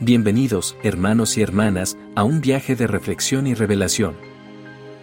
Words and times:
Bienvenidos, 0.00 0.76
hermanos 0.84 1.36
y 1.38 1.42
hermanas, 1.42 1.98
a 2.14 2.22
un 2.22 2.40
viaje 2.40 2.76
de 2.76 2.86
reflexión 2.86 3.48
y 3.48 3.54
revelación. 3.54 4.14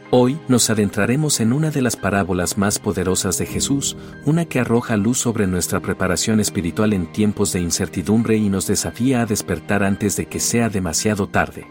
Hoy 0.10 0.40
nos 0.48 0.70
adentraremos 0.70 1.42
en 1.42 1.52
una 1.52 1.70
de 1.70 1.82
las 1.82 1.98
parábolas 1.98 2.58
más 2.58 2.80
poderosas 2.80 3.38
de 3.38 3.46
Jesús, 3.46 3.98
una 4.24 4.46
que 4.46 4.62
arroja 4.62 4.96
luz 4.96 5.18
sobre 5.18 5.48
nuestra 5.48 5.82
preparación 5.82 6.40
espiritual 6.40 6.94
en 6.94 7.12
tiempos 7.12 7.52
de 7.52 7.60
incertidumbre 7.60 8.38
y 8.38 8.48
nos 8.48 8.68
desafía 8.68 9.20
a 9.22 9.26
despertar 9.26 9.84
antes 9.84 10.16
de 10.16 10.28
que 10.28 10.40
sea 10.40 10.70
demasiado 10.70 11.28
tarde. 11.28 11.68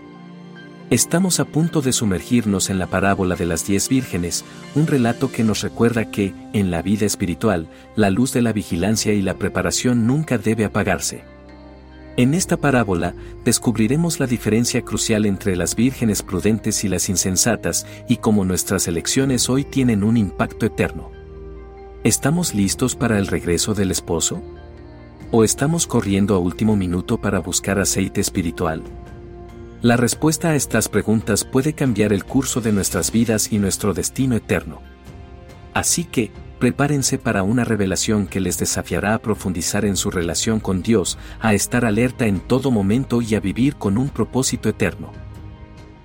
Estamos 0.90 1.40
a 1.40 1.46
punto 1.46 1.80
de 1.80 1.94
sumergirnos 1.94 2.68
en 2.68 2.78
la 2.78 2.88
parábola 2.88 3.36
de 3.36 3.46
las 3.46 3.66
diez 3.66 3.88
vírgenes, 3.88 4.44
un 4.74 4.86
relato 4.86 5.32
que 5.32 5.44
nos 5.44 5.62
recuerda 5.62 6.10
que, 6.10 6.34
en 6.52 6.70
la 6.70 6.82
vida 6.82 7.06
espiritual, 7.06 7.70
la 7.96 8.10
luz 8.10 8.34
de 8.34 8.42
la 8.42 8.52
vigilancia 8.52 9.14
y 9.14 9.22
la 9.22 9.38
preparación 9.38 10.06
nunca 10.06 10.36
debe 10.36 10.66
apagarse. 10.66 11.33
En 12.16 12.32
esta 12.32 12.56
parábola, 12.56 13.12
descubriremos 13.44 14.20
la 14.20 14.28
diferencia 14.28 14.82
crucial 14.82 15.26
entre 15.26 15.56
las 15.56 15.74
vírgenes 15.74 16.22
prudentes 16.22 16.84
y 16.84 16.88
las 16.88 17.08
insensatas 17.08 17.86
y 18.08 18.18
cómo 18.18 18.44
nuestras 18.44 18.86
elecciones 18.86 19.50
hoy 19.50 19.64
tienen 19.64 20.04
un 20.04 20.16
impacto 20.16 20.64
eterno. 20.64 21.10
¿Estamos 22.04 22.54
listos 22.54 22.94
para 22.94 23.18
el 23.18 23.26
regreso 23.26 23.74
del 23.74 23.90
esposo? 23.90 24.42
¿O 25.32 25.42
estamos 25.42 25.88
corriendo 25.88 26.36
a 26.36 26.38
último 26.38 26.76
minuto 26.76 27.20
para 27.20 27.40
buscar 27.40 27.80
aceite 27.80 28.20
espiritual? 28.20 28.84
La 29.82 29.96
respuesta 29.96 30.50
a 30.50 30.54
estas 30.54 30.88
preguntas 30.88 31.44
puede 31.44 31.72
cambiar 31.72 32.12
el 32.12 32.24
curso 32.24 32.60
de 32.60 32.70
nuestras 32.70 33.10
vidas 33.10 33.52
y 33.52 33.58
nuestro 33.58 33.92
destino 33.92 34.36
eterno. 34.36 34.80
Así 35.72 36.04
que, 36.04 36.30
prepárense 36.64 37.18
para 37.18 37.42
una 37.42 37.62
revelación 37.62 38.26
que 38.26 38.40
les 38.40 38.56
desafiará 38.56 39.12
a 39.12 39.18
profundizar 39.18 39.84
en 39.84 39.98
su 39.98 40.10
relación 40.10 40.60
con 40.60 40.80
Dios, 40.80 41.18
a 41.38 41.52
estar 41.52 41.84
alerta 41.84 42.24
en 42.24 42.40
todo 42.40 42.70
momento 42.70 43.20
y 43.20 43.34
a 43.34 43.40
vivir 43.40 43.76
con 43.76 43.98
un 43.98 44.08
propósito 44.08 44.70
eterno. 44.70 45.12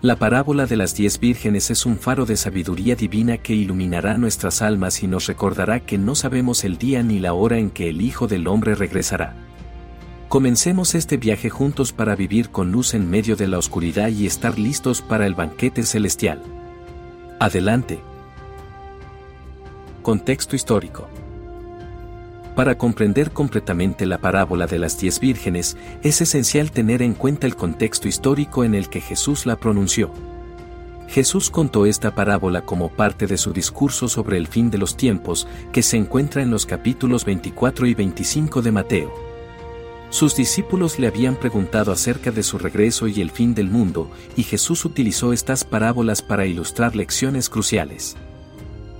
La 0.01 0.17
parábola 0.17 0.65
de 0.65 0.75
las 0.75 0.93
diez 0.95 1.17
vírgenes 1.17 1.71
es 1.71 1.85
un 1.85 1.97
faro 1.97 2.25
de 2.25 2.35
sabiduría 2.35 2.97
divina 2.97 3.37
que 3.37 3.53
iluminará 3.53 4.17
nuestras 4.17 4.61
almas 4.61 5.01
y 5.01 5.07
nos 5.07 5.27
recordará 5.27 5.79
que 5.79 5.97
no 5.97 6.13
sabemos 6.13 6.65
el 6.65 6.77
día 6.77 7.03
ni 7.03 7.19
la 7.19 7.31
hora 7.31 7.57
en 7.57 7.69
que 7.69 7.87
el 7.89 8.01
Hijo 8.01 8.27
del 8.27 8.45
Hombre 8.45 8.75
regresará. 8.75 9.37
Comencemos 10.27 10.93
este 10.93 11.15
viaje 11.15 11.49
juntos 11.49 11.93
para 11.93 12.17
vivir 12.17 12.49
con 12.49 12.73
luz 12.73 12.95
en 12.95 13.09
medio 13.09 13.37
de 13.37 13.47
la 13.47 13.59
oscuridad 13.59 14.09
y 14.09 14.25
estar 14.25 14.59
listos 14.59 15.01
para 15.01 15.25
el 15.25 15.35
banquete 15.35 15.83
celestial. 15.83 16.43
Adelante. 17.39 18.08
Contexto 20.01 20.55
histórico. 20.55 21.09
Para 22.55 22.77
comprender 22.77 23.31
completamente 23.31 24.05
la 24.05 24.17
parábola 24.17 24.65
de 24.65 24.79
las 24.79 24.97
diez 24.97 25.19
vírgenes, 25.19 25.75
es 26.03 26.21
esencial 26.21 26.71
tener 26.71 27.01
en 27.01 27.13
cuenta 27.13 27.47
el 27.47 27.55
contexto 27.55 28.07
histórico 28.07 28.63
en 28.63 28.75
el 28.75 28.89
que 28.89 29.01
Jesús 29.01 29.45
la 29.45 29.57
pronunció. 29.57 30.11
Jesús 31.09 31.49
contó 31.49 31.85
esta 31.85 32.15
parábola 32.15 32.61
como 32.61 32.89
parte 32.89 33.27
de 33.27 33.37
su 33.37 33.51
discurso 33.51 34.07
sobre 34.07 34.37
el 34.37 34.47
fin 34.47 34.71
de 34.71 34.77
los 34.77 34.95
tiempos, 34.95 35.47
que 35.73 35.83
se 35.83 35.97
encuentra 35.97 36.41
en 36.41 36.49
los 36.49 36.65
capítulos 36.65 37.25
24 37.25 37.85
y 37.85 37.93
25 37.93 38.61
de 38.61 38.71
Mateo. 38.71 39.13
Sus 40.11 40.35
discípulos 40.35 40.97
le 40.97 41.07
habían 41.07 41.35
preguntado 41.35 41.91
acerca 41.91 42.31
de 42.31 42.43
su 42.43 42.57
regreso 42.57 43.07
y 43.07 43.19
el 43.21 43.31
fin 43.31 43.53
del 43.53 43.69
mundo, 43.69 44.09
y 44.37 44.43
Jesús 44.43 44.85
utilizó 44.85 45.33
estas 45.33 45.65
parábolas 45.65 46.21
para 46.21 46.45
ilustrar 46.45 46.95
lecciones 46.95 47.49
cruciales. 47.49 48.15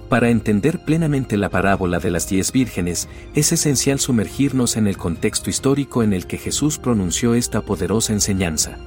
Para 0.10 0.32
entender 0.32 0.80
plenamente 0.80 1.38
la 1.38 1.50
parábola 1.50 2.00
de 2.00 2.10
las 2.10 2.28
diez 2.28 2.52
vírgenes, 2.52 3.08
es 3.36 3.52
esencial 3.52 4.00
sumergirnos 4.00 4.76
en 4.76 4.88
el 4.88 4.98
contexto 4.98 5.52
histórico 5.52 6.02
en 6.02 6.14
el 6.14 6.26
que 6.26 6.40
Jesús 6.40 6.80
pronunció 6.80 7.36
esta 7.36 7.62
poderosa 7.62 8.14
enseñanza. 8.14 8.80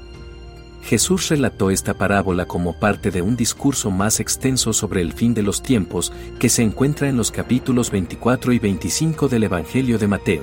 Jesús 0.82 1.28
relató 1.28 1.70
esta 1.70 1.94
parábola 1.94 2.46
como 2.46 2.72
parte 2.80 3.12
de 3.12 3.22
un 3.22 3.36
discurso 3.36 3.92
más 3.92 4.18
extenso 4.18 4.72
sobre 4.72 5.00
el 5.00 5.12
fin 5.12 5.32
de 5.32 5.44
los 5.44 5.62
tiempos 5.62 6.12
que 6.40 6.48
se 6.48 6.62
encuentra 6.62 7.08
en 7.08 7.16
los 7.16 7.30
capítulos 7.30 7.92
24 7.92 8.52
y 8.52 8.58
25 8.58 9.28
del 9.28 9.44
Evangelio 9.44 9.98
de 9.98 10.08
Mateo. 10.08 10.42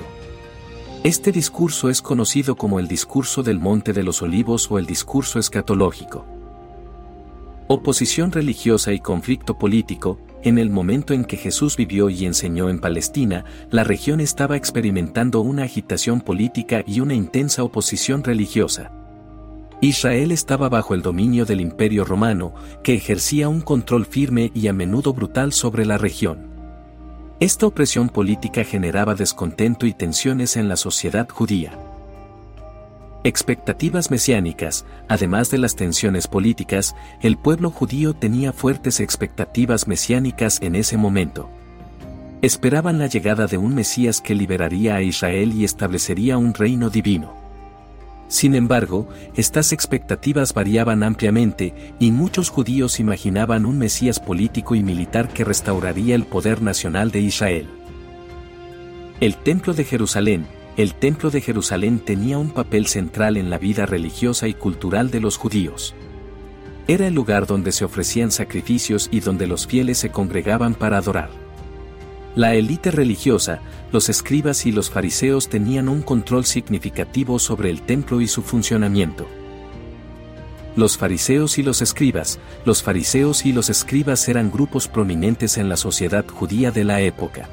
Este 1.04 1.30
discurso 1.30 1.90
es 1.90 2.00
conocido 2.00 2.56
como 2.56 2.80
el 2.80 2.88
discurso 2.88 3.42
del 3.42 3.58
Monte 3.58 3.92
de 3.92 4.02
los 4.02 4.22
Olivos 4.22 4.70
o 4.70 4.78
el 4.78 4.86
discurso 4.86 5.38
escatológico. 5.38 6.24
Oposición 7.68 8.32
religiosa 8.32 8.92
y 8.92 9.00
conflicto 9.00 9.58
político, 9.58 10.18
en 10.42 10.58
el 10.58 10.70
momento 10.70 11.12
en 11.12 11.24
que 11.24 11.36
Jesús 11.36 11.76
vivió 11.76 12.08
y 12.08 12.24
enseñó 12.24 12.70
en 12.70 12.80
Palestina, 12.80 13.44
la 13.70 13.84
región 13.84 14.20
estaba 14.20 14.56
experimentando 14.56 15.40
una 15.40 15.64
agitación 15.64 16.20
política 16.20 16.82
y 16.86 17.00
una 17.00 17.14
intensa 17.14 17.62
oposición 17.62 18.24
religiosa. 18.24 18.90
Israel 19.82 20.30
estaba 20.32 20.68
bajo 20.68 20.94
el 20.94 21.02
dominio 21.02 21.44
del 21.46 21.60
Imperio 21.60 22.04
romano, 22.04 22.54
que 22.82 22.94
ejercía 22.94 23.48
un 23.48 23.60
control 23.60 24.06
firme 24.06 24.50
y 24.54 24.68
a 24.68 24.72
menudo 24.72 25.12
brutal 25.12 25.52
sobre 25.52 25.86
la 25.86 25.98
región. 25.98 26.50
Esta 27.40 27.66
opresión 27.66 28.10
política 28.10 28.64
generaba 28.64 29.14
descontento 29.14 29.86
y 29.86 29.94
tensiones 29.94 30.56
en 30.56 30.68
la 30.68 30.76
sociedad 30.76 31.26
judía. 31.28 31.89
Expectativas 33.22 34.10
mesiánicas, 34.10 34.86
además 35.06 35.50
de 35.50 35.58
las 35.58 35.76
tensiones 35.76 36.26
políticas, 36.26 36.96
el 37.20 37.36
pueblo 37.36 37.70
judío 37.70 38.14
tenía 38.14 38.54
fuertes 38.54 38.98
expectativas 38.98 39.86
mesiánicas 39.86 40.58
en 40.62 40.74
ese 40.74 40.96
momento. 40.96 41.50
Esperaban 42.40 42.98
la 42.98 43.08
llegada 43.08 43.46
de 43.46 43.58
un 43.58 43.74
Mesías 43.74 44.22
que 44.22 44.34
liberaría 44.34 44.94
a 44.96 45.02
Israel 45.02 45.52
y 45.52 45.64
establecería 45.64 46.38
un 46.38 46.54
reino 46.54 46.88
divino. 46.88 47.36
Sin 48.28 48.54
embargo, 48.54 49.06
estas 49.36 49.72
expectativas 49.72 50.54
variaban 50.54 51.02
ampliamente 51.02 51.74
y 51.98 52.12
muchos 52.12 52.48
judíos 52.48 53.00
imaginaban 53.00 53.66
un 53.66 53.76
Mesías 53.76 54.18
político 54.18 54.74
y 54.74 54.82
militar 54.82 55.28
que 55.28 55.44
restauraría 55.44 56.14
el 56.14 56.24
poder 56.24 56.62
nacional 56.62 57.10
de 57.10 57.20
Israel. 57.20 57.68
El 59.20 59.36
Templo 59.36 59.74
de 59.74 59.84
Jerusalén, 59.84 60.46
el 60.80 60.94
Templo 60.94 61.30
de 61.30 61.42
Jerusalén 61.42 61.98
tenía 61.98 62.38
un 62.38 62.48
papel 62.48 62.86
central 62.86 63.36
en 63.36 63.50
la 63.50 63.58
vida 63.58 63.84
religiosa 63.84 64.48
y 64.48 64.54
cultural 64.54 65.10
de 65.10 65.20
los 65.20 65.36
judíos. 65.36 65.94
Era 66.88 67.06
el 67.06 67.14
lugar 67.14 67.46
donde 67.46 67.70
se 67.70 67.84
ofrecían 67.84 68.30
sacrificios 68.30 69.10
y 69.12 69.20
donde 69.20 69.46
los 69.46 69.66
fieles 69.66 69.98
se 69.98 70.10
congregaban 70.10 70.74
para 70.74 70.96
adorar. 70.96 71.28
La 72.34 72.54
élite 72.54 72.90
religiosa, 72.90 73.60
los 73.92 74.08
escribas 74.08 74.64
y 74.64 74.72
los 74.72 74.88
fariseos 74.88 75.50
tenían 75.50 75.86
un 75.86 76.00
control 76.00 76.46
significativo 76.46 77.38
sobre 77.38 77.68
el 77.68 77.82
templo 77.82 78.22
y 78.22 78.26
su 78.26 78.40
funcionamiento. 78.40 79.28
Los 80.76 80.96
fariseos 80.96 81.58
y 81.58 81.62
los 81.62 81.82
escribas, 81.82 82.38
los 82.64 82.82
fariseos 82.82 83.44
y 83.44 83.52
los 83.52 83.68
escribas 83.68 84.26
eran 84.30 84.50
grupos 84.50 84.88
prominentes 84.88 85.58
en 85.58 85.68
la 85.68 85.76
sociedad 85.76 86.24
judía 86.26 86.70
de 86.70 86.84
la 86.84 87.02
época. 87.02 87.50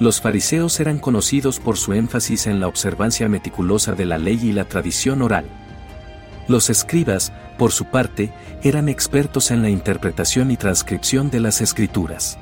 Los 0.00 0.22
fariseos 0.22 0.80
eran 0.80 0.98
conocidos 0.98 1.60
por 1.60 1.76
su 1.76 1.92
énfasis 1.92 2.46
en 2.46 2.58
la 2.58 2.68
observancia 2.68 3.28
meticulosa 3.28 3.92
de 3.92 4.06
la 4.06 4.16
ley 4.16 4.40
y 4.42 4.52
la 4.52 4.64
tradición 4.64 5.20
oral. 5.20 5.44
Los 6.48 6.70
escribas, 6.70 7.34
por 7.58 7.70
su 7.70 7.84
parte, 7.84 8.32
eran 8.62 8.88
expertos 8.88 9.50
en 9.50 9.60
la 9.60 9.68
interpretación 9.68 10.50
y 10.50 10.56
transcripción 10.56 11.30
de 11.30 11.40
las 11.40 11.60
escrituras. 11.60 12.38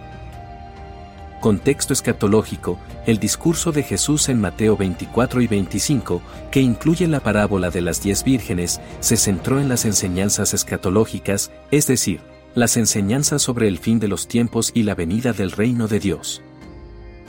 Contexto 1.41 1.93
escatológico, 1.93 2.79
el 3.07 3.19
discurso 3.19 3.73
de 3.73 3.83
Jesús 3.83 4.29
en 4.29 4.41
Mateo 4.41 4.77
24 4.77 5.41
y 5.41 5.49
25, 5.49 6.23
que 6.53 6.61
incluye 6.61 7.09
la 7.09 7.21
parábola 7.21 7.71
de 7.71 7.81
las 7.81 8.01
diez 8.01 8.23
vírgenes, 8.23 8.81
se 9.01 9.17
centró 9.17 9.61
en 9.61 9.69
las 9.69 9.85
enseñanzas 9.85 10.55
escatológicas, 10.55 11.51
es 11.73 11.89
decir, 11.89 12.21
las 12.55 12.77
enseñanzas 12.77 13.43
sobre 13.43 13.67
el 13.67 13.79
fin 13.79 13.99
de 13.99 14.07
los 14.07 14.29
tiempos 14.29 14.71
y 14.75 14.85
la 14.85 14.95
venida 14.95 15.33
del 15.33 15.51
reino 15.51 15.89
de 15.89 15.99
Dios. 15.99 16.43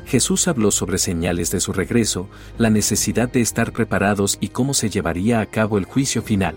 Jesús 0.10 0.48
habló 0.48 0.72
sobre 0.72 0.98
señales 0.98 1.52
de 1.52 1.60
su 1.60 1.72
regreso, 1.72 2.28
la 2.58 2.72
necesidad 2.72 3.30
de 3.30 3.42
estar 3.42 3.72
preparados 3.72 4.40
y 4.42 4.48
cómo 4.48 4.74
se 4.74 4.90
llevaría 4.90 5.40
a 5.40 5.46
cabo 5.46 5.78
el 5.78 5.86
juicio 5.86 6.24
final. 6.24 6.56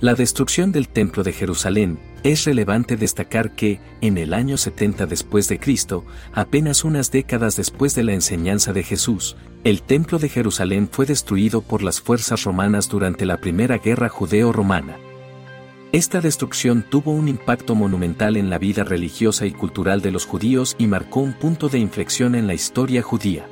La 0.00 0.14
destrucción 0.14 0.72
del 0.72 0.88
Templo 0.88 1.22
de 1.22 1.32
Jerusalén, 1.32 1.98
es 2.22 2.46
relevante 2.46 2.96
destacar 2.96 3.54
que, 3.54 3.80
en 4.00 4.16
el 4.16 4.32
año 4.32 4.56
70 4.56 5.04
después 5.04 5.46
de 5.48 5.58
Cristo, 5.58 6.06
apenas 6.32 6.84
unas 6.84 7.10
décadas 7.10 7.56
después 7.56 7.94
de 7.94 8.04
la 8.04 8.14
enseñanza 8.14 8.72
de 8.72 8.82
Jesús, 8.82 9.36
el 9.62 9.82
Templo 9.82 10.18
de 10.18 10.30
Jerusalén 10.30 10.88
fue 10.90 11.04
destruido 11.04 11.60
por 11.60 11.82
las 11.82 12.00
fuerzas 12.00 12.44
romanas 12.44 12.88
durante 12.88 13.26
la 13.26 13.36
Primera 13.36 13.76
Guerra 13.76 14.08
Judeo-Romana. 14.08 14.96
Esta 15.92 16.20
destrucción 16.20 16.84
tuvo 16.88 17.10
un 17.10 17.26
impacto 17.26 17.74
monumental 17.74 18.36
en 18.36 18.48
la 18.48 18.58
vida 18.58 18.84
religiosa 18.84 19.44
y 19.46 19.50
cultural 19.50 20.00
de 20.00 20.12
los 20.12 20.24
judíos 20.24 20.76
y 20.78 20.86
marcó 20.86 21.18
un 21.18 21.32
punto 21.32 21.68
de 21.68 21.80
inflexión 21.80 22.36
en 22.36 22.46
la 22.46 22.54
historia 22.54 23.02
judía. 23.02 23.48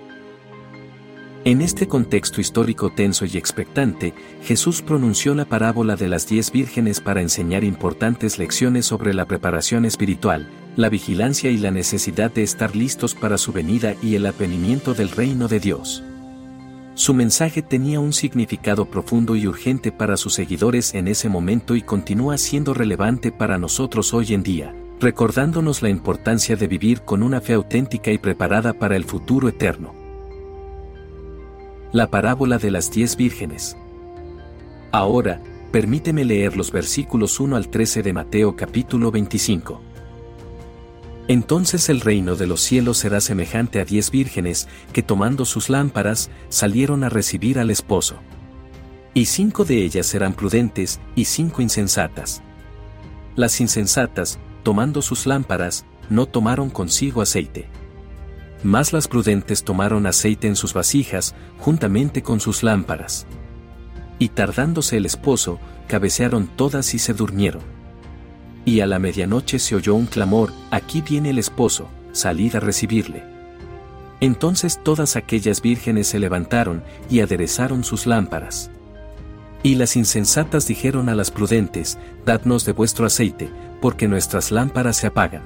En 1.45 1.61
este 1.63 1.89
contexto 1.89 2.41
histórico 2.41 2.91
tenso 2.91 3.25
y 3.25 3.37
expectante, 3.37 4.15
Jesús 4.45 4.83
pronunció 4.83 5.35
la 5.35 5.47
parábola 5.47 5.97
de 5.97 6.07
las 6.07 6.29
diez 6.29 6.53
vírgenes 6.53 7.01
para 7.01 7.23
enseñar 7.23 7.65
importantes 7.65 8.39
lecciones 8.39 8.87
sobre 8.87 9.15
la 9.15 9.25
preparación 9.25 9.85
espiritual, 9.85 10.49
la 10.77 10.91
vigilancia 10.91 11.51
y 11.51 11.57
la 11.57 11.73
necesidad 11.73 12.31
de 12.31 12.45
estar 12.45 12.77
listos 12.77 13.17
para 13.17 13.37
su 13.37 13.51
venida 13.53 13.97
y 14.01 14.15
el 14.15 14.27
advenimiento 14.27 14.95
del 14.95 15.11
reino 15.11 15.49
de 15.49 15.59
Dios. 15.59 16.05
Su 16.99 17.15
mensaje 17.15 17.63
tenía 17.63 18.01
un 18.01 18.13
significado 18.13 18.85
profundo 18.85 19.37
y 19.37 19.47
urgente 19.47 19.93
para 19.93 20.17
sus 20.17 20.35
seguidores 20.35 20.95
en 20.95 21.07
ese 21.07 21.29
momento 21.29 21.77
y 21.77 21.83
continúa 21.83 22.37
siendo 22.39 22.75
relevante 22.75 23.31
para 23.31 23.57
nosotros 23.57 24.13
hoy 24.13 24.35
en 24.35 24.43
día, 24.43 24.75
recordándonos 24.99 25.81
la 25.81 25.91
importancia 25.91 26.57
de 26.57 26.67
vivir 26.67 27.03
con 27.03 27.23
una 27.23 27.41
fe 27.41 27.53
auténtica 27.53 28.11
y 28.11 28.19
preparada 28.19 28.73
para 28.73 28.97
el 28.97 29.05
futuro 29.05 29.49
eterno. 29.49 29.95
La 31.93 32.11
parábola 32.11 32.59
de 32.59 32.73
las 32.73 32.91
diez 32.91 33.17
vírgenes. 33.17 33.77
Ahora, 34.91 35.41
permíteme 35.71 36.25
leer 36.25 36.57
los 36.57 36.73
versículos 36.73 37.39
1 37.39 37.55
al 37.55 37.69
13 37.69 38.03
de 38.03 38.13
Mateo 38.13 38.57
capítulo 38.57 39.13
25. 39.13 39.88
Entonces 41.29 41.91
el 41.91 42.01
reino 42.01 42.37
de 42.37 42.47
los 42.47 42.63
cielos 42.63 42.97
será 42.97 43.21
semejante 43.21 43.81
a 43.81 43.85
diez 43.85 44.11
vírgenes 44.11 44.67
que 44.95 45.03
tomando 45.03 45.45
sus 45.45 45.69
lámparas 45.69 46.31
salieron 46.49 47.05
a 47.05 47.11
recibir 47.11 47.59
al 47.59 47.71
esposo. 47.71 48.17
Y 49.13 49.27
cinco 49.27 49.67
de 49.67 49.85
ellas 49.85 50.07
serán 50.07 50.33
prudentes 50.33 51.01
y 51.15 51.27
cinco 51.27 51.61
insensatas. 51.61 52.43
Las 53.37 53.61
insensatas, 53.61 54.39
tomando 54.63 55.03
sus 55.03 55.27
lámparas, 55.27 55.85
no 56.09 56.25
tomaron 56.25 56.71
consigo 56.71 57.21
aceite. 57.21 57.69
Mas 58.63 58.95
las 58.95 59.07
prudentes 59.07 59.63
tomaron 59.65 60.07
aceite 60.07 60.49
en 60.49 60.57
sus 60.57 60.73
vasijas, 60.73 61.35
juntamente 61.59 62.23
con 62.23 62.41
sus 62.41 62.63
lámparas. 62.63 63.27
Y 64.19 64.31
tardándose 64.31 64.97
el 64.97 65.05
esposo, 65.05 65.61
cabecearon 65.89 66.47
todas 66.47 66.95
y 66.95 66.99
se 66.99 67.13
durmieron. 67.13 67.78
Y 68.69 68.83
a 68.83 68.87
la 68.87 68.99
medianoche 68.99 69.59
se 69.59 69.75
oyó 69.75 69.95
un 69.95 70.05
clamor, 70.05 70.53
aquí 70.71 71.01
viene 71.01 71.31
el 71.31 71.39
esposo, 71.39 71.89
salid 72.13 72.55
a 72.55 72.61
recibirle. 72.61 73.25
Entonces 74.21 74.79
todas 74.85 75.17
aquellas 75.17 75.63
vírgenes 75.63 76.09
se 76.09 76.19
levantaron 76.19 76.85
y 77.09 77.21
aderezaron 77.21 77.83
sus 77.83 78.07
lámparas. 78.07 78.71
Y 79.63 79.77
las 79.77 79.97
insensatas 79.97 80.69
dijeron 80.69 81.09
a 81.09 81.15
las 81.15 81.31
prudentes, 81.31 81.97
Dadnos 82.27 82.67
de 82.67 82.73
vuestro 82.73 83.07
aceite, 83.07 83.49
porque 83.81 84.07
nuestras 84.07 84.53
lámparas 84.53 84.99
se 84.99 85.07
apagan. 85.07 85.45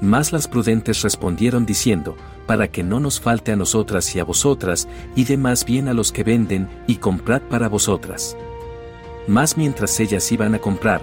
Mas 0.00 0.32
las 0.32 0.48
prudentes 0.48 1.02
respondieron 1.02 1.64
diciendo, 1.64 2.16
para 2.48 2.66
que 2.66 2.82
no 2.82 2.98
nos 2.98 3.20
falte 3.20 3.52
a 3.52 3.56
nosotras 3.56 4.16
y 4.16 4.18
a 4.18 4.24
vosotras, 4.24 4.88
y 5.14 5.26
de 5.26 5.36
más 5.36 5.64
bien 5.64 5.86
a 5.86 5.94
los 5.94 6.10
que 6.10 6.24
venden, 6.24 6.68
y 6.88 6.96
comprad 6.96 7.42
para 7.42 7.68
vosotras. 7.68 8.36
Mas 9.28 9.56
mientras 9.56 10.00
ellas 10.00 10.32
iban 10.32 10.56
a 10.56 10.58
comprar, 10.58 11.02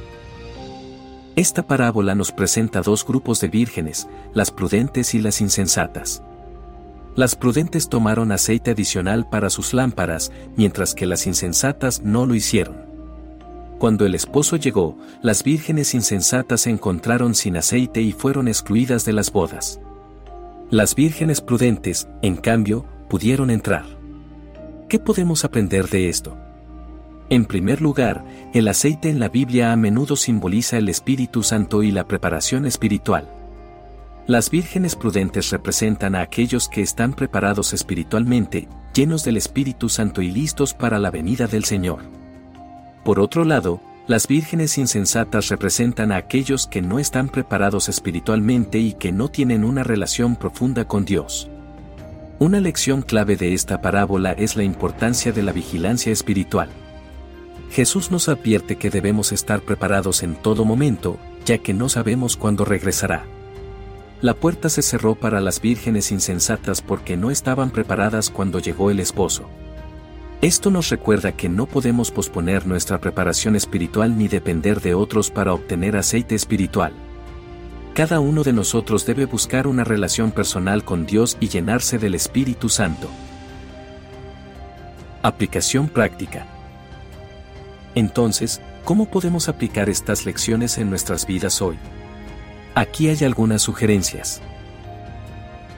Esta 1.35 1.65
parábola 1.65 2.13
nos 2.13 2.33
presenta 2.33 2.81
dos 2.81 3.05
grupos 3.05 3.39
de 3.39 3.47
vírgenes, 3.47 4.07
las 4.33 4.51
prudentes 4.51 5.13
y 5.13 5.19
las 5.19 5.39
insensatas. 5.39 6.21
Las 7.15 7.35
prudentes 7.35 7.87
tomaron 7.87 8.33
aceite 8.33 8.71
adicional 8.71 9.29
para 9.29 9.49
sus 9.49 9.73
lámparas, 9.73 10.31
mientras 10.57 10.93
que 10.93 11.05
las 11.05 11.27
insensatas 11.27 12.01
no 12.01 12.25
lo 12.25 12.35
hicieron. 12.35 12.75
Cuando 13.79 14.05
el 14.05 14.13
esposo 14.13 14.57
llegó, 14.57 14.97
las 15.21 15.43
vírgenes 15.43 15.93
insensatas 15.93 16.61
se 16.61 16.69
encontraron 16.69 17.33
sin 17.33 17.55
aceite 17.55 18.01
y 18.01 18.11
fueron 18.11 18.47
excluidas 18.47 19.05
de 19.05 19.13
las 19.13 19.31
bodas. 19.31 19.79
Las 20.69 20.95
vírgenes 20.95 21.41
prudentes, 21.41 22.07
en 22.21 22.35
cambio, 22.35 22.85
pudieron 23.09 23.49
entrar. 23.49 23.85
¿Qué 24.89 24.99
podemos 24.99 25.45
aprender 25.45 25.87
de 25.87 26.09
esto? 26.09 26.37
En 27.31 27.45
primer 27.45 27.81
lugar, 27.81 28.25
el 28.53 28.67
aceite 28.67 29.09
en 29.09 29.17
la 29.17 29.29
Biblia 29.29 29.71
a 29.71 29.77
menudo 29.77 30.17
simboliza 30.17 30.77
el 30.77 30.89
Espíritu 30.89 31.43
Santo 31.43 31.81
y 31.81 31.89
la 31.89 32.05
preparación 32.05 32.65
espiritual. 32.65 33.29
Las 34.27 34.49
vírgenes 34.49 34.97
prudentes 34.97 35.49
representan 35.49 36.15
a 36.15 36.23
aquellos 36.23 36.67
que 36.67 36.81
están 36.81 37.13
preparados 37.13 37.71
espiritualmente, 37.71 38.67
llenos 38.93 39.23
del 39.23 39.37
Espíritu 39.37 39.87
Santo 39.87 40.21
y 40.21 40.29
listos 40.29 40.73
para 40.73 40.99
la 40.99 41.09
venida 41.09 41.47
del 41.47 41.63
Señor. 41.63 42.01
Por 43.05 43.17
otro 43.21 43.45
lado, 43.45 43.79
las 44.07 44.27
vírgenes 44.27 44.77
insensatas 44.77 45.47
representan 45.47 46.11
a 46.11 46.17
aquellos 46.17 46.67
que 46.67 46.81
no 46.81 46.99
están 46.99 47.29
preparados 47.29 47.87
espiritualmente 47.87 48.77
y 48.77 48.91
que 48.91 49.13
no 49.13 49.29
tienen 49.29 49.63
una 49.63 49.85
relación 49.85 50.35
profunda 50.35 50.85
con 50.85 51.05
Dios. 51.05 51.49
Una 52.39 52.59
lección 52.59 53.03
clave 53.03 53.37
de 53.37 53.53
esta 53.53 53.81
parábola 53.81 54.33
es 54.33 54.57
la 54.57 54.63
importancia 54.63 55.31
de 55.31 55.43
la 55.43 55.53
vigilancia 55.53 56.11
espiritual. 56.11 56.67
Jesús 57.71 58.11
nos 58.11 58.27
advierte 58.27 58.75
que 58.75 58.89
debemos 58.89 59.31
estar 59.31 59.61
preparados 59.61 60.23
en 60.23 60.35
todo 60.35 60.65
momento, 60.65 61.17
ya 61.45 61.57
que 61.59 61.73
no 61.73 61.87
sabemos 61.87 62.35
cuándo 62.35 62.65
regresará. 62.65 63.23
La 64.21 64.33
puerta 64.33 64.67
se 64.67 64.81
cerró 64.81 65.15
para 65.15 65.39
las 65.39 65.61
vírgenes 65.61 66.11
insensatas 66.11 66.81
porque 66.81 67.15
no 67.15 67.31
estaban 67.31 67.71
preparadas 67.71 68.29
cuando 68.29 68.59
llegó 68.59 68.91
el 68.91 68.99
esposo. 68.99 69.49
Esto 70.41 70.69
nos 70.69 70.89
recuerda 70.89 71.31
que 71.31 71.47
no 71.47 71.65
podemos 71.65 72.11
posponer 72.11 72.67
nuestra 72.67 72.99
preparación 72.99 73.55
espiritual 73.55 74.17
ni 74.17 74.27
depender 74.27 74.81
de 74.81 74.93
otros 74.93 75.31
para 75.31 75.53
obtener 75.53 75.95
aceite 75.95 76.35
espiritual. 76.35 76.91
Cada 77.93 78.19
uno 78.19 78.43
de 78.43 78.51
nosotros 78.51 79.05
debe 79.05 79.25
buscar 79.25 79.65
una 79.65 79.85
relación 79.85 80.31
personal 80.31 80.83
con 80.83 81.05
Dios 81.05 81.37
y 81.39 81.47
llenarse 81.47 81.97
del 81.97 82.15
Espíritu 82.15 82.67
Santo. 82.67 83.09
Aplicación 85.21 85.87
práctica. 85.87 86.60
Entonces, 87.95 88.61
¿cómo 88.85 89.05
podemos 89.05 89.49
aplicar 89.49 89.89
estas 89.89 90.25
lecciones 90.25 90.77
en 90.77 90.89
nuestras 90.89 91.25
vidas 91.25 91.61
hoy? 91.61 91.77
Aquí 92.73 93.09
hay 93.09 93.23
algunas 93.25 93.61
sugerencias. 93.61 94.41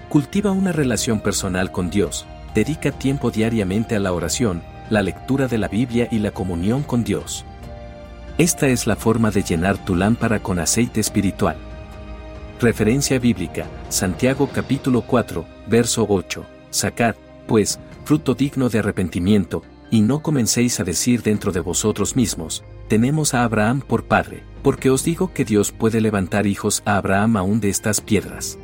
Cultiva 0.10 0.52
una 0.52 0.72
relación 0.72 1.22
personal 1.22 1.72
con 1.72 1.90
Dios, 1.90 2.28
dedica 2.54 2.92
tiempo 2.92 3.32
diariamente 3.32 3.96
a 3.96 4.00
la 4.00 4.14
oración, 4.14 4.62
la 4.92 5.02
lectura 5.02 5.48
de 5.48 5.58
la 5.58 5.68
Biblia 5.68 6.08
y 6.12 6.20
la 6.20 6.32
comunión 6.32 6.84
con 6.84 7.04
Dios. 7.04 7.46
Esta 8.38 8.68
es 8.68 8.86
la 8.86 8.96
forma 8.96 9.32
de 9.32 9.42
llenar 9.42 9.84
tu 9.84 9.96
lámpara 9.96 10.40
con 10.40 10.60
aceite 10.60 11.00
espiritual. 11.00 11.56
Referencia 12.60 13.18
bíblica, 13.18 13.66
Santiago 13.90 14.50
capítulo 14.54 15.02
4, 15.02 15.46
verso 15.68 16.06
8. 16.08 16.46
Sacad, 16.70 17.16
pues, 17.48 17.80
fruto 18.06 18.36
digno 18.36 18.70
de 18.70 18.80
arrepentimiento, 18.80 19.64
y 19.94 20.02
no 20.02 20.24
comencéis 20.24 20.80
a 20.80 20.84
decir 20.84 21.22
dentro 21.22 21.52
de 21.52 21.60
vosotros 21.60 22.16
mismos, 22.16 22.64
tenemos 22.88 23.36
a 23.36 23.44
Abraham 23.44 23.80
por 23.82 24.06
padre, 24.06 24.42
porque 24.64 24.90
os 24.90 25.04
digo 25.04 25.32
que 25.36 25.46
Dios 25.46 25.72
puede 25.72 26.02
levantar 26.02 26.48
hijos 26.48 26.82
a 26.86 26.98
Abraham 26.98 27.38
aún 27.38 27.60
de 27.60 27.70
estas 27.70 28.02
piedras. 28.02 28.58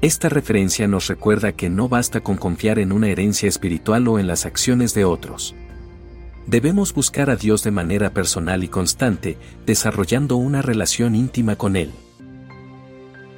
Esta 0.00 0.30
referencia 0.30 0.88
nos 0.88 1.08
recuerda 1.08 1.52
que 1.52 1.68
no 1.68 1.90
basta 1.90 2.22
con 2.22 2.38
confiar 2.38 2.78
en 2.78 2.90
una 2.90 3.08
herencia 3.08 3.50
espiritual 3.50 4.08
o 4.08 4.18
en 4.18 4.26
las 4.26 4.46
acciones 4.46 4.94
de 4.94 5.04
otros. 5.04 5.54
Debemos 6.46 6.94
buscar 6.94 7.28
a 7.28 7.36
Dios 7.36 7.62
de 7.62 7.72
manera 7.72 8.14
personal 8.14 8.64
y 8.64 8.68
constante, 8.68 9.36
desarrollando 9.66 10.36
una 10.36 10.62
relación 10.62 11.14
íntima 11.14 11.56
con 11.56 11.76
Él. 11.76 11.90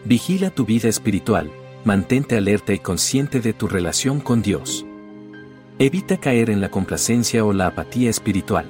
Vigila 0.05 0.51
tu 0.51 0.65
vida 0.65 0.89
espiritual, 0.89 1.51
mantente 1.85 2.37
alerta 2.37 2.73
y 2.73 2.79
consciente 2.79 3.41
de 3.41 3.55
tu 3.55 3.67
relación 3.67 4.21
con 4.21 4.41
Dios. 4.41 4.87
Evita 5.77 6.19
caer 6.19 6.51
en 6.51 6.61
la 6.61 6.71
complacencia 6.71 7.45
o 7.45 7.53
la 7.53 7.67
apatía 7.67 8.09
espiritual. 8.09 8.65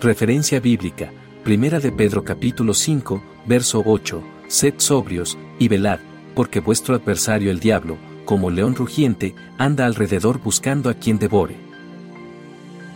Referencia 0.00 0.60
bíblica, 0.60 1.10
Primera 1.42 1.80
de 1.80 1.90
Pedro 1.90 2.22
capítulo 2.22 2.74
5, 2.74 3.20
verso 3.44 3.82
8, 3.84 4.22
Sed 4.46 4.74
sobrios, 4.76 5.36
y 5.58 5.66
velad, 5.66 5.98
porque 6.36 6.60
vuestro 6.60 6.94
adversario 6.94 7.50
el 7.50 7.58
diablo, 7.58 7.96
como 8.24 8.50
león 8.50 8.76
rugiente, 8.76 9.34
anda 9.58 9.84
alrededor 9.84 10.40
buscando 10.40 10.90
a 10.90 10.94
quien 10.94 11.18
devore. 11.18 11.56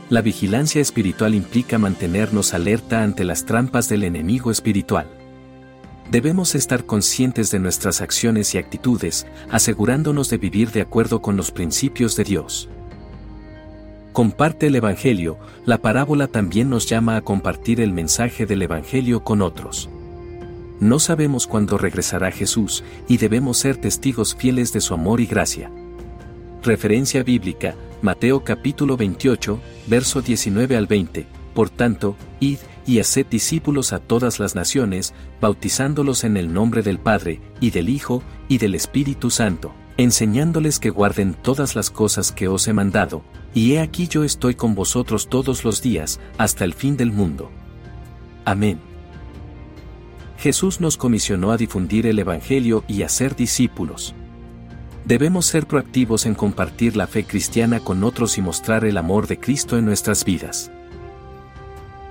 La 0.08 0.22
vigilancia 0.22 0.80
espiritual 0.80 1.34
implica 1.34 1.78
mantenernos 1.78 2.54
alerta 2.54 3.02
ante 3.02 3.24
las 3.24 3.44
trampas 3.44 3.88
del 3.88 4.04
enemigo 4.04 4.52
espiritual. 4.52 5.08
Debemos 6.12 6.54
estar 6.54 6.86
conscientes 6.86 7.50
de 7.50 7.58
nuestras 7.58 8.02
acciones 8.02 8.54
y 8.54 8.58
actitudes, 8.58 9.26
asegurándonos 9.50 10.30
de 10.30 10.38
vivir 10.38 10.70
de 10.70 10.82
acuerdo 10.82 11.20
con 11.20 11.36
los 11.36 11.50
principios 11.50 12.14
de 12.14 12.22
Dios. 12.22 12.68
Comparte 14.12 14.66
el 14.66 14.74
Evangelio, 14.74 15.38
la 15.64 15.78
parábola 15.78 16.26
también 16.26 16.68
nos 16.68 16.86
llama 16.86 17.16
a 17.16 17.22
compartir 17.22 17.80
el 17.80 17.92
mensaje 17.92 18.44
del 18.44 18.62
Evangelio 18.62 19.22
con 19.22 19.40
otros. 19.40 19.88
No 20.80 20.98
sabemos 20.98 21.46
cuándo 21.46 21.78
regresará 21.78 22.32
Jesús 22.32 22.82
y 23.06 23.18
debemos 23.18 23.58
ser 23.58 23.76
testigos 23.76 24.34
fieles 24.34 24.72
de 24.72 24.80
su 24.80 24.94
amor 24.94 25.20
y 25.20 25.26
gracia. 25.26 25.70
Referencia 26.64 27.22
bíblica, 27.22 27.76
Mateo 28.02 28.42
capítulo 28.42 28.96
28, 28.96 29.60
verso 29.86 30.22
19 30.22 30.76
al 30.76 30.88
20. 30.88 31.26
Por 31.54 31.70
tanto, 31.70 32.16
id 32.40 32.58
y 32.86 32.98
haced 32.98 33.26
discípulos 33.26 33.92
a 33.92 34.00
todas 34.00 34.40
las 34.40 34.56
naciones, 34.56 35.14
bautizándolos 35.40 36.24
en 36.24 36.36
el 36.36 36.52
nombre 36.52 36.82
del 36.82 36.98
Padre, 36.98 37.40
y 37.60 37.70
del 37.70 37.88
Hijo, 37.88 38.24
y 38.48 38.58
del 38.58 38.74
Espíritu 38.74 39.30
Santo, 39.30 39.72
enseñándoles 40.02 40.78
que 40.78 40.88
guarden 40.88 41.34
todas 41.34 41.76
las 41.76 41.90
cosas 41.90 42.32
que 42.32 42.48
os 42.48 42.66
he 42.68 42.72
mandado, 42.72 43.22
y 43.52 43.74
he 43.74 43.80
aquí 43.80 44.08
yo 44.08 44.24
estoy 44.24 44.54
con 44.54 44.74
vosotros 44.74 45.28
todos 45.28 45.62
los 45.62 45.82
días, 45.82 46.20
hasta 46.38 46.64
el 46.64 46.72
fin 46.72 46.96
del 46.96 47.12
mundo. 47.12 47.50
Amén. 48.46 48.80
Jesús 50.38 50.80
nos 50.80 50.96
comisionó 50.96 51.52
a 51.52 51.58
difundir 51.58 52.06
el 52.06 52.18
Evangelio 52.18 52.82
y 52.88 53.02
a 53.02 53.10
ser 53.10 53.36
discípulos. 53.36 54.14
Debemos 55.04 55.44
ser 55.44 55.66
proactivos 55.66 56.24
en 56.24 56.34
compartir 56.34 56.96
la 56.96 57.06
fe 57.06 57.24
cristiana 57.24 57.80
con 57.80 58.02
otros 58.02 58.38
y 58.38 58.42
mostrar 58.42 58.86
el 58.86 58.96
amor 58.96 59.26
de 59.26 59.38
Cristo 59.38 59.76
en 59.76 59.84
nuestras 59.84 60.24
vidas. 60.24 60.70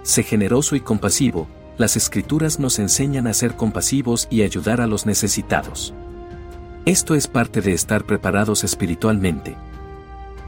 Sé 0.04 0.22
generoso 0.22 0.76
y 0.76 0.82
compasivo, 0.82 1.48
las 1.80 1.96
escrituras 1.96 2.60
nos 2.60 2.78
enseñan 2.78 3.26
a 3.26 3.34
ser 3.34 3.56
compasivos 3.56 4.28
y 4.30 4.44
ayudar 4.44 4.80
a 4.80 4.86
los 4.86 5.08
necesitados. 5.08 5.96
Esto 6.86 7.14
es 7.14 7.28
parte 7.28 7.62
de 7.62 7.74
estar 7.74 8.06
preparados 8.06 8.64
espiritualmente. 8.64 9.56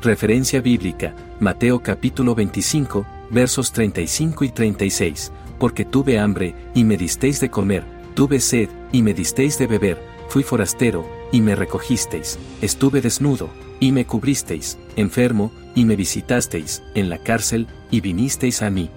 Referencia 0.02 0.62
bíblica, 0.62 1.14
Mateo 1.40 1.84
capítulo 1.84 2.34
25, 2.34 3.06
versos 3.30 3.72
35 3.74 4.46
y 4.46 4.50
36, 4.50 5.32
porque 5.60 5.86
tuve 5.86 6.18
hambre, 6.18 6.56
y 6.74 6.84
me 6.84 6.98
disteis 6.98 7.40
de 7.42 7.52
comer, 7.52 7.84
tuve 8.16 8.40
sed, 8.40 8.70
y 8.92 9.04
me 9.04 9.14
disteis 9.14 9.60
de 9.60 9.68
beber, 9.68 10.02
fui 10.30 10.42
forastero, 10.42 11.06
y 11.32 11.42
me 11.42 11.54
recogisteis, 11.54 12.40
estuve 12.62 13.02
desnudo, 13.02 13.50
y 13.80 13.92
me 13.92 14.06
cubristeis, 14.06 14.80
enfermo, 14.96 15.52
y 15.76 15.86
me 15.86 15.96
visitasteis, 15.96 16.82
en 16.96 17.10
la 17.10 17.18
cárcel, 17.20 17.68
y 17.92 18.02
vinisteis 18.02 18.62
a 18.62 18.70
mí. 18.70 18.90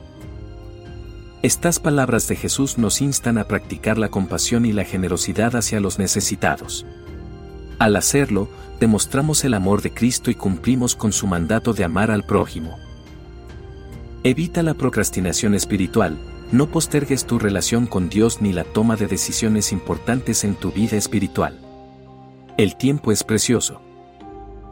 Estas 1.43 1.79
palabras 1.79 2.27
de 2.29 2.37
Jesús 2.37 2.79
nos 2.79 3.03
instan 3.03 3.37
a 3.37 3.45
practicar 3.45 3.99
la 3.99 4.09
compasión 4.09 4.65
y 4.65 4.73
la 4.73 4.85
generosidad 4.85 5.57
hacia 5.57 5.81
los 5.81 5.99
necesitados. 5.99 6.87
Al 7.79 7.97
hacerlo, 7.97 8.49
demostramos 8.81 9.45
el 9.45 9.55
amor 9.55 9.83
de 9.83 9.93
Cristo 9.93 10.31
y 10.31 10.35
cumplimos 10.35 10.95
con 10.95 11.13
su 11.13 11.27
mandato 11.27 11.73
de 11.73 11.85
amar 11.85 12.11
al 12.11 12.25
prójimo. 12.25 12.77
Evita 14.23 14.63
la 14.63 14.75
procrastinación 14.75 15.55
espiritual, 15.55 16.19
no 16.53 16.69
postergues 16.71 17.27
tu 17.27 17.39
relación 17.39 17.87
con 17.87 18.09
Dios 18.09 18.41
ni 18.41 18.53
la 18.53 18.65
toma 18.65 18.97
de 18.97 19.07
decisiones 19.07 19.73
importantes 19.73 20.45
en 20.45 20.55
tu 20.55 20.71
vida 20.71 20.97
espiritual. 20.97 21.59
El 22.57 22.77
tiempo 22.77 23.11
es 23.11 23.25
precioso. 23.25 23.81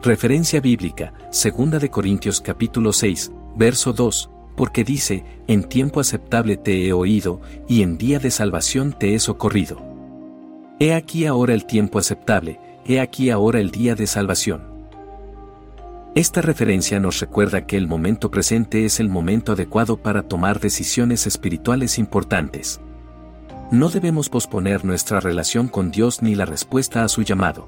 Referencia 0.01 0.61
bíblica, 0.61 1.13
2 1.31 1.81
de 1.81 1.89
Corintios 1.89 2.41
capítulo 2.41 2.93
6, 2.93 3.31
verso 3.55 3.93
2, 3.93 4.29
porque 4.55 4.83
dice, 4.83 5.23
en 5.47 5.63
tiempo 5.63 5.99
aceptable 5.99 6.57
te 6.57 6.87
he 6.87 6.93
oído, 6.93 7.41
y 7.67 7.81
en 7.81 7.97
día 7.97 8.19
de 8.19 8.31
salvación 8.31 8.95
te 8.97 9.15
he 9.15 9.19
socorrido. 9.19 9.81
He 10.79 10.93
aquí 10.93 11.25
ahora 11.25 11.53
el 11.53 11.65
tiempo 11.65 11.99
aceptable, 11.99 12.59
he 12.85 12.99
aquí 12.99 13.29
ahora 13.29 13.59
el 13.59 13.71
día 13.71 13.95
de 13.95 14.07
salvación. 14.07 14.73
Esta 16.15 16.41
referencia 16.41 16.99
nos 16.99 17.19
recuerda 17.19 17.65
que 17.65 17.75
el 17.75 17.87
momento 17.87 18.29
presente 18.29 18.85
es 18.85 18.99
el 18.99 19.09
momento 19.09 19.53
adecuado 19.53 19.97
para 19.97 20.23
tomar 20.23 20.59
decisiones 20.59 21.25
espirituales 21.25 21.97
importantes. 21.97 22.79
No 23.71 23.89
debemos 23.89 24.29
posponer 24.29 24.85
nuestra 24.85 25.19
relación 25.19 25.67
con 25.67 25.89
Dios 25.89 26.21
ni 26.21 26.35
la 26.35 26.45
respuesta 26.45 27.03
a 27.03 27.07
su 27.07 27.23
llamado. 27.23 27.67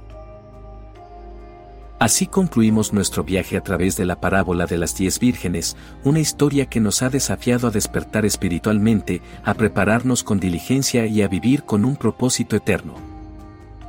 Así 1.98 2.27
concluimos 2.27 2.93
nuestro 2.93 3.24
viaje 3.24 3.57
a 3.57 3.62
través 3.62 3.95
de 3.95 4.05
la 4.05 4.19
parábola 4.19 4.67
de 4.67 4.77
las 4.77 4.95
diez 4.95 5.17
vírgenes, 5.17 5.75
una 6.03 6.19
historia 6.19 6.67
que 6.67 6.81
nos 6.81 7.01
ha 7.01 7.10
desafiado 7.10 7.69
a 7.69 7.72
despertar 7.72 8.25
espiritualmente, 8.25 9.22
a 9.43 9.53
prepararnos 9.53 10.24
con 10.24 10.39
diligencia 10.39 11.07
y 11.07 11.22
a 11.24 11.27
vivir 11.27 11.63
con 11.63 11.86
un 11.86 11.95
propósito 11.95 12.57
eterno. 12.57 13.14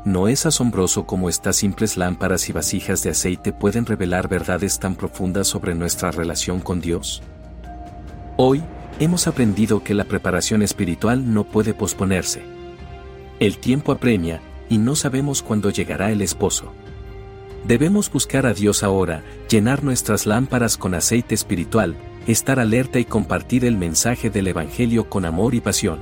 ¿No 0.07 0.29
es 0.29 0.47
asombroso 0.47 1.05
cómo 1.05 1.29
estas 1.29 1.57
simples 1.57 1.97
lámparas 1.97 2.49
y 2.49 2.53
vasijas 2.53 3.03
de 3.03 3.11
aceite 3.11 3.53
pueden 3.53 3.87
revelar 3.87 4.29
verdades 4.29 4.79
tan 4.79 4.95
profundas 4.95 5.49
sobre 5.49 5.75
nuestra 5.75 6.13
relación 6.13 6.61
con 6.61 6.81
Dios? 6.81 7.25
Hoy, 8.37 8.63
hemos 9.01 9.27
aprendido 9.27 9.83
que 9.83 9.95
la 9.95 10.05
preparación 10.05 10.63
espiritual 10.63 11.35
no 11.35 11.43
puede 11.43 11.75
posponerse. 11.75 12.45
El 13.41 13.59
tiempo 13.59 13.91
apremia, 13.91 14.41
y 14.69 14.79
no 14.79 14.95
sabemos 14.95 15.43
cuándo 15.43 15.71
llegará 15.71 16.13
el 16.13 16.23
esposo. 16.23 16.73
Debemos 17.67 18.09
buscar 18.09 18.47
a 18.47 18.55
Dios 18.55 18.85
ahora, 18.85 19.25
llenar 19.51 19.83
nuestras 19.83 20.25
lámparas 20.25 20.77
con 20.77 20.95
aceite 20.95 21.35
espiritual, 21.35 21.97
estar 22.29 22.61
alerta 22.61 23.01
y 23.01 23.07
compartir 23.07 23.65
el 23.65 23.77
mensaje 23.77 24.31
del 24.31 24.47
Evangelio 24.47 25.11
con 25.11 25.25
amor 25.25 25.57
y 25.57 25.61
pasión. 25.61 25.99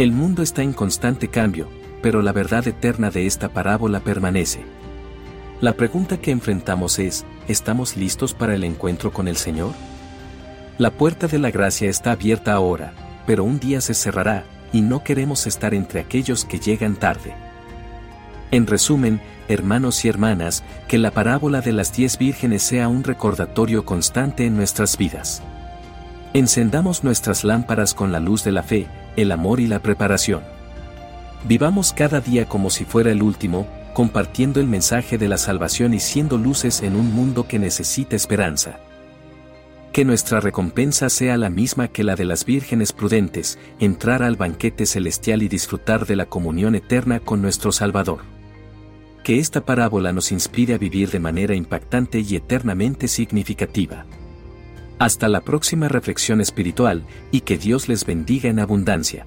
El 0.00 0.10
mundo 0.10 0.42
está 0.42 0.64
en 0.64 0.72
constante 0.72 1.28
cambio, 1.28 1.68
pero 2.02 2.20
la 2.20 2.32
verdad 2.32 2.66
eterna 2.68 3.10
de 3.10 3.26
esta 3.26 3.48
parábola 3.48 4.00
permanece. 4.00 4.64
La 5.60 5.74
pregunta 5.74 6.16
que 6.18 6.32
enfrentamos 6.32 6.98
es, 6.98 7.24
¿estamos 7.48 7.96
listos 7.96 8.34
para 8.34 8.54
el 8.54 8.64
encuentro 8.64 9.12
con 9.12 9.28
el 9.28 9.36
Señor? 9.36 9.72
La 10.76 10.90
puerta 10.90 11.28
de 11.28 11.38
la 11.38 11.52
gracia 11.52 11.88
está 11.88 12.12
abierta 12.12 12.52
ahora, 12.52 12.92
pero 13.26 13.44
un 13.44 13.60
día 13.60 13.80
se 13.80 13.94
cerrará, 13.94 14.44
y 14.72 14.80
no 14.80 15.04
queremos 15.04 15.46
estar 15.46 15.74
entre 15.74 16.00
aquellos 16.00 16.44
que 16.44 16.58
llegan 16.58 16.96
tarde. 16.96 17.34
En 18.50 18.66
resumen, 18.66 19.20
hermanos 19.48 20.04
y 20.04 20.08
hermanas, 20.08 20.64
que 20.88 20.98
la 20.98 21.12
parábola 21.12 21.60
de 21.60 21.72
las 21.72 21.92
diez 21.92 22.18
vírgenes 22.18 22.62
sea 22.62 22.88
un 22.88 23.04
recordatorio 23.04 23.84
constante 23.84 24.44
en 24.44 24.56
nuestras 24.56 24.98
vidas. 24.98 25.42
Encendamos 26.34 27.04
nuestras 27.04 27.44
lámparas 27.44 27.94
con 27.94 28.10
la 28.10 28.18
luz 28.18 28.42
de 28.42 28.52
la 28.52 28.62
fe, 28.62 28.88
el 29.16 29.30
amor 29.30 29.60
y 29.60 29.68
la 29.68 29.78
preparación. 29.80 30.42
Vivamos 31.44 31.92
cada 31.92 32.20
día 32.20 32.48
como 32.48 32.70
si 32.70 32.84
fuera 32.84 33.10
el 33.10 33.22
último, 33.22 33.66
compartiendo 33.94 34.60
el 34.60 34.66
mensaje 34.68 35.18
de 35.18 35.28
la 35.28 35.38
salvación 35.38 35.92
y 35.92 36.00
siendo 36.00 36.38
luces 36.38 36.82
en 36.82 36.96
un 36.96 37.12
mundo 37.12 37.46
que 37.48 37.58
necesita 37.58 38.16
esperanza. 38.16 38.78
Que 39.92 40.04
nuestra 40.04 40.40
recompensa 40.40 41.10
sea 41.10 41.36
la 41.36 41.50
misma 41.50 41.88
que 41.88 42.04
la 42.04 42.16
de 42.16 42.24
las 42.24 42.46
vírgenes 42.46 42.92
prudentes, 42.92 43.58
entrar 43.78 44.22
al 44.22 44.36
banquete 44.36 44.86
celestial 44.86 45.42
y 45.42 45.48
disfrutar 45.48 46.06
de 46.06 46.16
la 46.16 46.26
comunión 46.26 46.74
eterna 46.74 47.20
con 47.20 47.42
nuestro 47.42 47.72
Salvador. 47.72 48.20
que 49.22 49.38
esta 49.38 49.64
parábola 49.64 50.12
nos 50.12 50.32
inspire 50.32 50.74
a 50.74 50.78
vivir 50.78 51.10
de 51.10 51.20
manera 51.20 51.54
impactante 51.54 52.20
y 52.20 52.36
eternamente 52.36 53.08
significativa. 53.08 54.04
Hasta 54.98 55.28
la 55.28 55.40
próxima 55.40 55.88
reflexión 55.88 56.40
espiritual 56.40 57.04
y 57.30 57.40
que 57.42 57.58
Dios 57.58 57.88
les 57.88 58.04
bendiga 58.04 58.48
en 58.48 58.58
abundancia. 58.58 59.26